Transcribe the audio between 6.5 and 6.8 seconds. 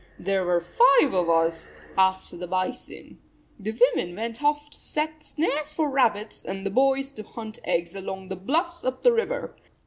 the